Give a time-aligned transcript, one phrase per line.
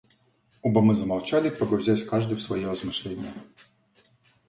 [0.63, 3.35] Оба мы замолчали, погрузясь каждый в свои размышления.